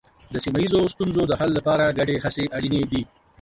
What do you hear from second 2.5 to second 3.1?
اړینې دي.